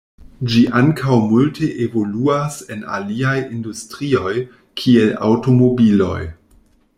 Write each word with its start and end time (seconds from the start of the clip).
Ĝi 0.51 0.61
ankaŭ 0.77 1.17
multe 1.33 1.67
evoluas 1.85 2.57
en 2.77 2.81
aliaj 2.95 3.35
industrioj 3.59 4.35
kiel 4.83 5.13
aŭtomobiloj. 5.29 6.19